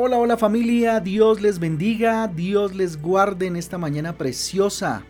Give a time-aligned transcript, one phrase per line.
[0.00, 5.02] Hola, hola familia, Dios les bendiga, Dios les guarde en esta mañana preciosa.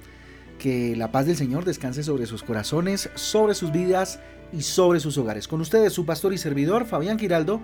[0.58, 4.18] Que la paz del Señor descanse sobre sus corazones, sobre sus vidas
[4.50, 5.46] y sobre sus hogares.
[5.46, 7.60] Con ustedes su pastor y servidor Fabián Giraldo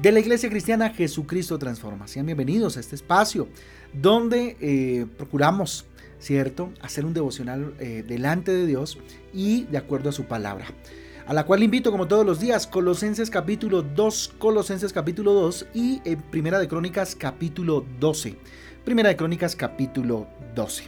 [0.00, 2.06] de la Iglesia Cristiana Jesucristo Transforma.
[2.06, 3.48] Sean bienvenidos a este espacio
[3.92, 5.84] donde eh, procuramos,
[6.20, 8.98] ¿cierto?, hacer un devocional eh, delante de Dios
[9.34, 10.66] y de acuerdo a su palabra
[11.28, 16.00] a la cual invito como todos los días, Colosenses capítulo 2, Colosenses capítulo 2 y
[16.06, 18.34] en Primera de Crónicas capítulo 12.
[18.82, 20.84] Primera de Crónicas capítulo 12.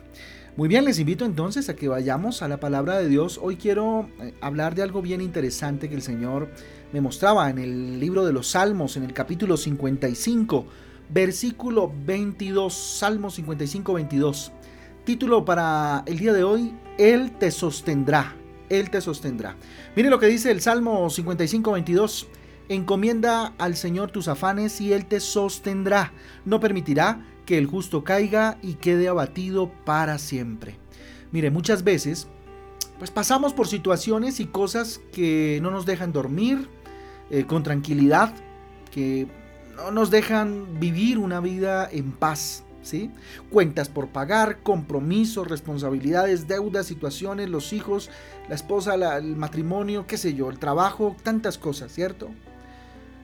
[0.57, 3.39] Muy bien, les invito entonces a que vayamos a la palabra de Dios.
[3.43, 6.49] Hoy quiero eh, hablar de algo bien interesante que el Señor
[6.91, 10.65] me mostraba en el libro de los Salmos, en el capítulo 55,
[11.11, 14.52] versículo 22, Salmo 55, 22.
[15.05, 18.40] Título para el día de hoy, Él te sostendrá.
[18.71, 19.57] Él te sostendrá.
[19.95, 22.29] Mire lo que dice el Salmo 55, 22.
[22.68, 26.12] Encomienda al Señor tus afanes y Él te sostendrá.
[26.45, 30.79] No permitirá que el justo caiga y quede abatido para siempre.
[31.32, 32.29] Mire, muchas veces
[33.01, 36.68] pues pasamos por situaciones y cosas que no nos dejan dormir
[37.30, 38.34] eh, con tranquilidad,
[38.90, 39.27] que
[39.74, 42.62] no nos dejan vivir una vida en paz.
[43.51, 48.11] Cuentas por pagar, compromisos, responsabilidades, deudas, situaciones, los hijos,
[48.49, 52.31] la esposa, el matrimonio, qué sé yo, el trabajo, tantas cosas, ¿cierto?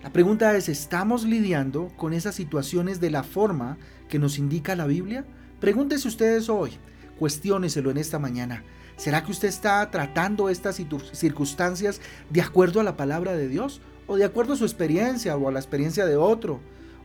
[0.03, 4.87] La pregunta es, ¿estamos lidiando con esas situaciones de la forma que nos indica la
[4.87, 5.25] Biblia?
[5.59, 6.73] Pregúntese ustedes hoy,
[7.19, 8.63] cuestióneselo en esta mañana.
[8.97, 10.81] ¿Será que usted está tratando estas
[11.13, 13.81] circunstancias de acuerdo a la palabra de Dios?
[14.07, 16.61] ¿O de acuerdo a su experiencia o a la experiencia de otro?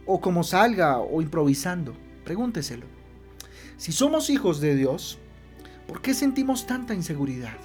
[0.06, 1.96] ¿O como salga o improvisando?
[2.24, 2.86] Pregúnteselo.
[3.78, 5.18] Si somos hijos de Dios,
[5.88, 7.58] ¿por qué sentimos tanta inseguridad?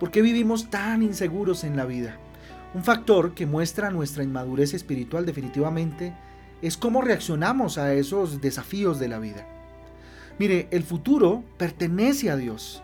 [0.00, 2.18] ¿Por qué vivimos tan inseguros en la vida?
[2.74, 6.14] Un factor que muestra nuestra inmadurez espiritual definitivamente
[6.62, 9.46] es cómo reaccionamos a esos desafíos de la vida.
[10.38, 12.82] Mire, el futuro pertenece a Dios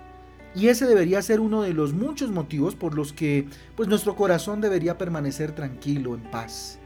[0.55, 4.61] y ese debería ser uno de los muchos motivos por los que pues nuestro corazón
[4.61, 6.79] debería permanecer tranquilo, en paz.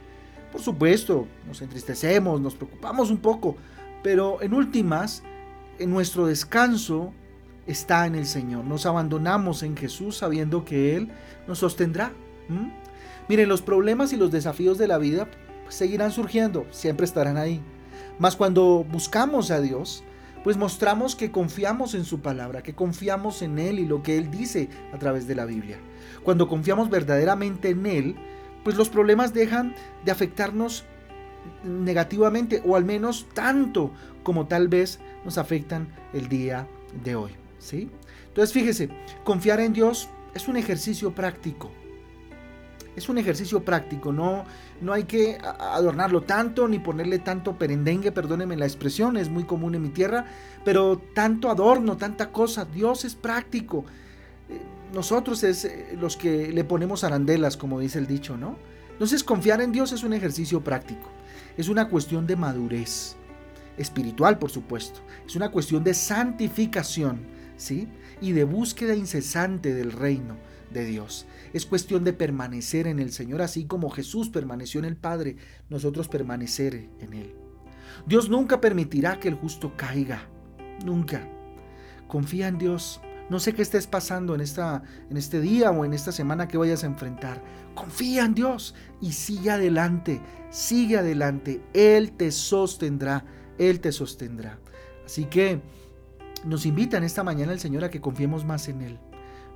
[0.52, 3.56] Por supuesto, nos entristecemos, nos preocupamos un poco,
[4.02, 5.22] pero en últimas,
[5.78, 7.12] en nuestro descanso
[7.66, 8.64] está en el Señor.
[8.64, 11.10] Nos abandonamos en Jesús sabiendo que Él
[11.46, 12.12] nos sostendrá.
[13.28, 15.28] Miren, los problemas y los desafíos de la vida
[15.68, 17.60] seguirán surgiendo, siempre estarán ahí.
[18.18, 20.04] Mas cuando buscamos a Dios,
[20.44, 24.30] pues mostramos que confiamos en su palabra, que confiamos en Él y lo que Él
[24.30, 25.78] dice a través de la Biblia.
[26.22, 28.16] Cuando confiamos verdaderamente en Él,
[28.62, 29.74] pues los problemas dejan
[30.04, 30.84] de afectarnos
[31.64, 33.90] negativamente o al menos tanto
[34.22, 36.66] como tal vez nos afectan el día
[37.04, 37.32] de hoy.
[37.58, 37.90] ¿sí?
[38.28, 38.88] Entonces fíjese,
[39.24, 41.70] confiar en Dios es un ejercicio práctico.
[42.94, 44.44] Es un ejercicio práctico, no,
[44.80, 49.74] no hay que adornarlo tanto ni ponerle tanto perendengue, perdónenme la expresión, es muy común
[49.74, 50.24] en mi tierra,
[50.64, 53.84] pero tanto adorno, tanta cosa, Dios es práctico.
[54.48, 54.58] Eh,
[54.94, 58.56] nosotros es eh, los que le ponemos arandelas, como dice el dicho, ¿no?
[58.96, 61.10] Entonces confiar en Dios es un ejercicio práctico.
[61.58, 63.14] Es una cuestión de madurez
[63.76, 65.00] espiritual, por supuesto.
[65.26, 67.26] Es una cuestión de santificación,
[67.58, 67.88] ¿sí?
[68.22, 70.36] Y de búsqueda incesante del reino
[70.72, 71.26] de Dios.
[71.52, 75.36] Es cuestión de permanecer en el Señor, así como Jesús permaneció en el Padre,
[75.68, 77.34] nosotros permanecer en Él.
[78.06, 80.26] Dios nunca permitirá que el justo caiga,
[80.86, 81.28] nunca.
[82.08, 85.92] Confía en Dios, no sé qué estés pasando en, esta, en este día o en
[85.92, 87.42] esta semana que vayas a enfrentar.
[87.74, 90.20] Confía en Dios y sigue adelante,
[90.50, 91.60] sigue adelante.
[91.74, 93.24] Él te sostendrá,
[93.58, 94.60] Él te sostendrá.
[95.04, 95.60] Así que
[96.44, 98.98] nos invita en esta mañana el Señor a que confiemos más en Él.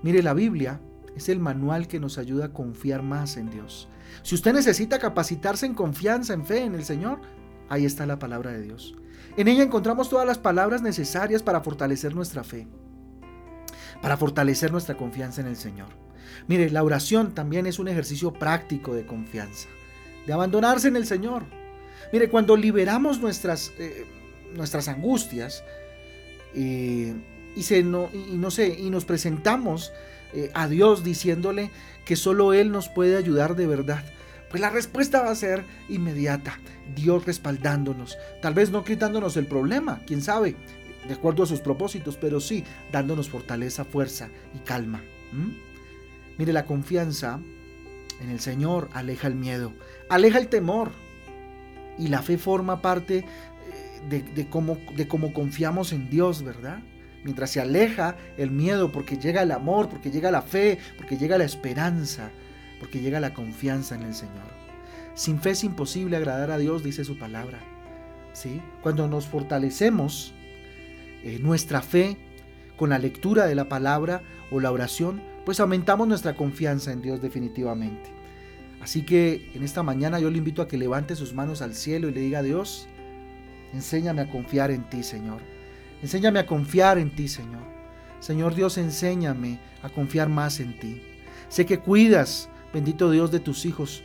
[0.02, 0.80] Mire, la Biblia
[1.14, 3.88] es el manual que nos ayuda a confiar más en Dios.
[4.22, 7.20] Si usted necesita capacitarse en confianza, en fe en el Señor,
[7.68, 8.96] ahí está la palabra de Dios.
[9.36, 12.66] En ella encontramos todas las palabras necesarias para fortalecer nuestra fe
[14.02, 15.88] para fortalecer nuestra confianza en el Señor.
[16.46, 19.68] Mire, la oración también es un ejercicio práctico de confianza,
[20.26, 21.44] de abandonarse en el Señor.
[22.12, 24.06] Mire, cuando liberamos nuestras, eh,
[24.54, 25.62] nuestras angustias
[26.54, 27.14] eh,
[27.54, 29.92] y, no sé, y nos presentamos
[30.32, 31.70] eh, a Dios diciéndole
[32.04, 34.02] que solo Él nos puede ayudar de verdad,
[34.48, 36.58] pues la respuesta va a ser inmediata.
[36.94, 40.56] Dios respaldándonos, tal vez no quitándonos el problema, quién sabe,
[41.06, 45.02] de acuerdo a sus propósitos, pero sí dándonos fortaleza, fuerza y calma.
[46.38, 47.40] Mire, la confianza
[48.20, 49.72] en el Señor aleja el miedo,
[50.08, 50.90] aleja el temor.
[51.98, 53.24] Y la fe forma parte
[54.08, 56.78] eh, de, cómo, de cómo confiamos en Dios, ¿verdad?
[57.24, 61.36] Mientras se aleja el miedo, porque llega el amor, porque llega la fe, porque llega
[61.36, 62.30] la esperanza,
[62.78, 64.48] porque llega la confianza en el Señor.
[65.14, 67.58] Sin fe es imposible agradar a Dios, dice su palabra.
[68.32, 68.62] ¿sí?
[68.82, 70.32] Cuando nos fortalecemos
[71.24, 72.16] eh, nuestra fe
[72.76, 77.20] con la lectura de la palabra o la oración, pues aumentamos nuestra confianza en Dios
[77.20, 78.10] definitivamente.
[78.80, 82.08] Así que en esta mañana yo le invito a que levante sus manos al cielo
[82.08, 82.88] y le diga a Dios,
[83.74, 85.42] enséñame a confiar en ti, Señor.
[86.02, 87.62] Enséñame a confiar en ti, Señor.
[88.20, 91.02] Señor Dios, enséñame a confiar más en ti.
[91.48, 94.02] Sé que cuidas, bendito Dios, de tus hijos,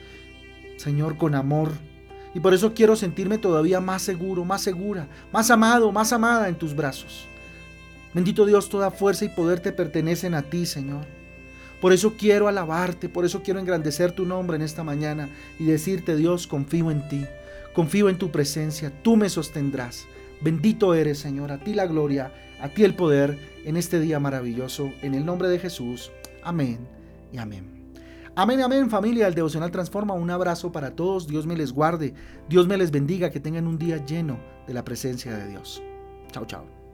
[0.78, 1.72] Señor, con amor.
[2.36, 6.56] Y por eso quiero sentirme todavía más seguro, más segura, más amado, más amada en
[6.56, 7.26] tus brazos.
[8.14, 11.06] Bendito Dios, toda fuerza y poder te pertenecen a ti, Señor.
[11.80, 15.30] Por eso quiero alabarte, por eso quiero engrandecer tu nombre en esta mañana
[15.60, 17.26] y decirte, Dios, confío en ti,
[17.74, 20.06] confío en tu presencia, tú me sostendrás.
[20.42, 24.92] Bendito eres, Señor, a ti la gloria, a ti el poder en este día maravilloso,
[25.02, 26.12] en el nombre de Jesús.
[26.44, 26.80] Amén
[27.32, 27.75] y amén.
[28.38, 30.14] Amén, amén familia, el devocional transforma.
[30.14, 32.14] Un abrazo para todos, Dios me les guarde,
[32.50, 34.38] Dios me les bendiga, que tengan un día lleno
[34.68, 35.82] de la presencia de Dios.
[36.32, 36.85] Chao, chao.